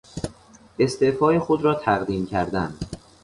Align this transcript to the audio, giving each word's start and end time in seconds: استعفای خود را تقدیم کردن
استعفای 0.79 1.39
خود 1.39 1.63
را 1.63 1.73
تقدیم 1.73 2.25
کردن 2.25 2.77